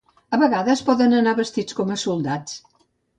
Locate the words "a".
0.35-0.37, 1.97-1.99